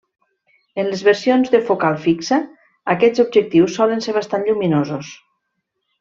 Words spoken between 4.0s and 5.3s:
ser bastant lluminosos.